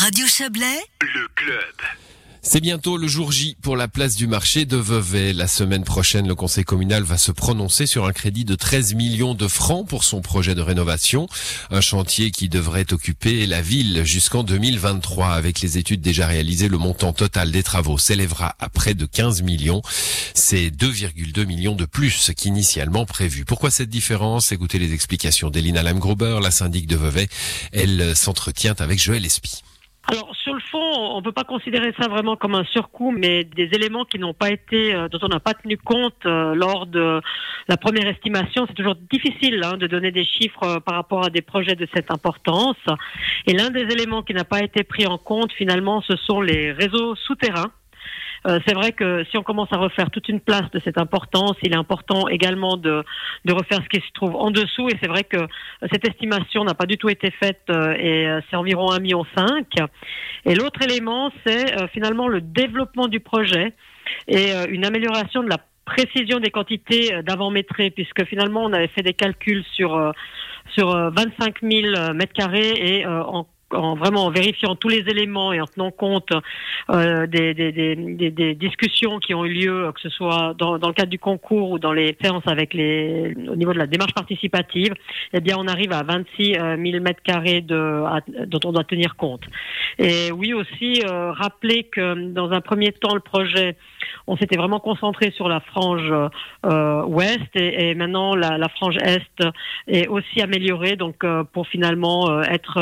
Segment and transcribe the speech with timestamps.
[0.00, 1.74] Radio Chablais, le club.
[2.40, 5.34] C'est bientôt le jour J pour la place du marché de Vevey.
[5.34, 9.34] La semaine prochaine, le conseil communal va se prononcer sur un crédit de 13 millions
[9.34, 11.28] de francs pour son projet de rénovation.
[11.70, 15.34] Un chantier qui devrait occuper la ville jusqu'en 2023.
[15.34, 19.42] Avec les études déjà réalisées, le montant total des travaux s'élèvera à près de 15
[19.42, 19.82] millions.
[20.32, 23.44] C'est 2,2 millions de plus qu'initialement prévu.
[23.44, 24.50] Pourquoi cette différence?
[24.50, 27.28] Écoutez les explications d'Elina Lamgruber, la syndic de Vevey.
[27.72, 29.62] Elle s'entretient avec Joël Espy.
[30.08, 33.44] Alors sur le fond, on ne peut pas considérer ça vraiment comme un surcoût, mais
[33.44, 36.86] des éléments qui n'ont pas été, euh, dont on n'a pas tenu compte euh, lors
[36.86, 37.20] de
[37.68, 38.64] la première estimation.
[38.66, 41.86] C'est toujours difficile hein, de donner des chiffres euh, par rapport à des projets de
[41.94, 42.78] cette importance.
[43.46, 46.72] Et l'un des éléments qui n'a pas été pris en compte finalement, ce sont les
[46.72, 47.70] réseaux souterrains
[48.46, 51.56] euh, c'est vrai que si on commence à refaire toute une place de cette importance,
[51.62, 53.04] il est important également de,
[53.44, 54.88] de refaire ce qui se trouve en dessous.
[54.88, 55.38] Et c'est vrai que
[55.92, 59.24] cette estimation n'a pas du tout été faite euh, et euh, c'est environ 1,5 million.
[60.46, 63.74] Et l'autre élément, c'est finalement le développement du projet
[64.26, 69.12] et une amélioration de la précision des quantités d'avant-métrés, puisque finalement on avait fait des
[69.12, 70.12] calculs sur
[70.72, 75.60] sur 25 000 mètres carrés et en en vraiment en vérifiant tous les éléments et
[75.60, 76.32] en tenant compte
[76.90, 81.70] euh, des, discussions qui ont eu lieu, que ce soit dans, le cadre du concours
[81.70, 84.94] ou dans les séances avec les, au niveau de la démarche participative,
[85.32, 88.02] eh bien, on arrive à 26 000 mètres carrés de,
[88.46, 89.42] dont on doit tenir compte.
[89.98, 93.76] Et oui aussi euh, rappeler que dans un premier temps, le projet,
[94.26, 96.12] on s'était vraiment concentré sur la frange
[96.66, 99.20] euh, ouest et, maintenant la, la, frange est
[99.86, 102.76] est aussi améliorée, donc euh, pour finalement euh, être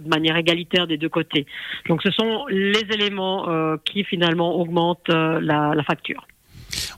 [0.00, 1.46] de manière égalitaire des deux côtés.
[1.88, 6.26] Donc ce sont les éléments euh, qui finalement augmentent euh, la, la, facture.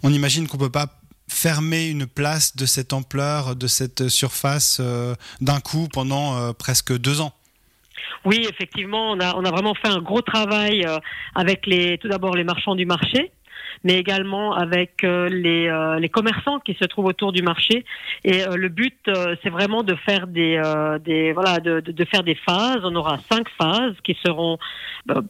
[0.03, 0.87] On imagine qu'on ne peut pas
[1.29, 7.21] fermer une place de cette ampleur, de cette surface euh, d'un coup pendant presque deux
[7.21, 7.33] ans.
[8.25, 10.87] Oui, effectivement, on a, on a vraiment fait un gros travail
[11.35, 13.33] avec les, tout d'abord les marchands du marché,
[13.85, 17.85] mais également avec euh, les, euh, les, commerçants qui se trouvent autour du marché.
[18.25, 19.11] Et euh, le but,
[19.43, 20.61] c'est vraiment de faire des,
[21.05, 22.81] des voilà, de, de, faire des phases.
[22.85, 24.59] On aura cinq phases qui seront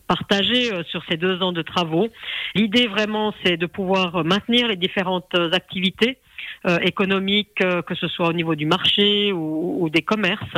[0.07, 2.09] partagées sur ces deux ans de travaux.
[2.55, 6.19] L'idée vraiment, c'est de pouvoir maintenir les différentes activités.
[6.67, 10.55] Euh, économiques, que ce soit au niveau du marché ou, ou des commerces.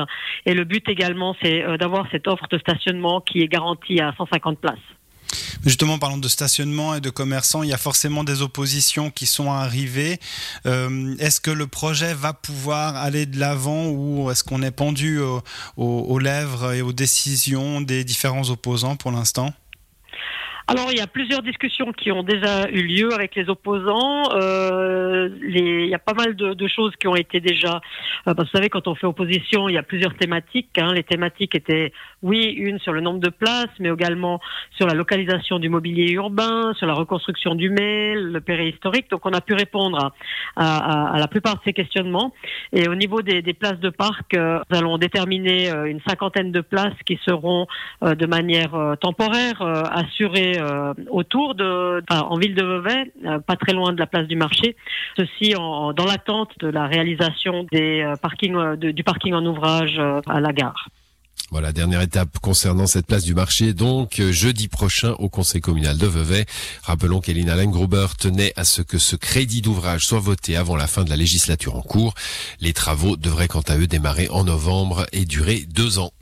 [0.47, 4.59] Et le but également, c'est d'avoir cette offre de stationnement qui est garantie à 150
[4.59, 4.79] places.
[5.65, 9.51] Justement, parlant de stationnement et de commerçants, il y a forcément des oppositions qui sont
[9.51, 10.19] arrivées.
[10.67, 15.21] Euh, est-ce que le projet va pouvoir aller de l'avant ou est-ce qu'on est pendu
[15.77, 19.53] aux, lèvres et aux décisions des différents opposants pour l'instant?
[20.71, 24.23] Alors, il y a plusieurs discussions qui ont déjà eu lieu avec les opposants.
[24.35, 27.81] Euh, les, il y a pas mal de, de, choses qui ont été déjà.
[28.29, 30.79] Euh, vous savez, quand on fait opposition, il y a plusieurs thématiques.
[30.79, 30.93] Hein.
[30.95, 31.93] Les thématiques étaient,
[32.23, 34.41] oui, une sur le nombre de places, mais également
[34.77, 39.11] sur la localisation du mobilier urbain, sur la reconstruction du mail, le périhistorique.
[39.11, 40.13] Donc, on a pu répondre
[40.55, 42.33] à, à, à la plupart de ces questionnements.
[42.73, 46.53] Et au niveau des, des places de parc, euh, nous allons déterminer euh, une cinquantaine
[46.53, 47.67] de places qui seront
[48.05, 53.57] euh, de manière euh, temporaire assurées euh, autour de, en ville de Vevey, euh, pas
[53.57, 54.77] très loin de la place du marché.
[55.17, 60.89] Ceci dans l'attente de la réalisation euh, de, du parking en ouvrage à la gare.
[61.51, 66.07] Voilà, dernière étape concernant cette place du marché, donc jeudi prochain au conseil communal de
[66.07, 66.47] Vevey.
[66.85, 71.03] Rappelons qu'Elina Lengruber tenait à ce que ce crédit d'ouvrage soit voté avant la fin
[71.03, 72.15] de la législature en cours.
[72.61, 76.13] Les travaux devraient quant à eux démarrer en novembre et durer deux ans.